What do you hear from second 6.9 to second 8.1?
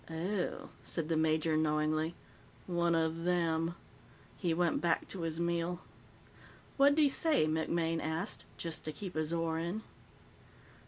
he say?" MacMaine